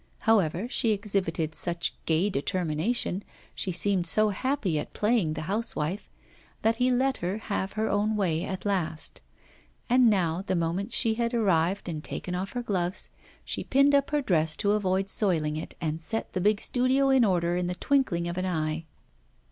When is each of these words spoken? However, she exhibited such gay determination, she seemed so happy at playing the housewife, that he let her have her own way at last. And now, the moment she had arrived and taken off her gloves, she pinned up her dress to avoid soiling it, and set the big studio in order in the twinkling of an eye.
However, 0.21 0.67
she 0.67 0.93
exhibited 0.93 1.53
such 1.53 1.93
gay 2.07 2.27
determination, 2.31 3.23
she 3.53 3.71
seemed 3.71 4.07
so 4.07 4.29
happy 4.29 4.79
at 4.79 4.93
playing 4.95 5.35
the 5.35 5.41
housewife, 5.43 6.09
that 6.63 6.77
he 6.77 6.89
let 6.89 7.17
her 7.17 7.37
have 7.37 7.73
her 7.73 7.87
own 7.87 8.15
way 8.15 8.43
at 8.43 8.65
last. 8.65 9.21
And 9.91 10.09
now, 10.09 10.41
the 10.41 10.55
moment 10.55 10.91
she 10.91 11.13
had 11.13 11.35
arrived 11.35 11.87
and 11.87 12.03
taken 12.03 12.33
off 12.33 12.53
her 12.53 12.63
gloves, 12.63 13.11
she 13.45 13.63
pinned 13.63 13.93
up 13.93 14.09
her 14.09 14.23
dress 14.23 14.55
to 14.55 14.71
avoid 14.71 15.07
soiling 15.07 15.55
it, 15.55 15.75
and 15.79 16.01
set 16.01 16.33
the 16.33 16.41
big 16.41 16.61
studio 16.61 17.09
in 17.09 17.23
order 17.23 17.55
in 17.55 17.67
the 17.67 17.75
twinkling 17.75 18.27
of 18.27 18.39
an 18.39 18.45
eye. 18.47 18.85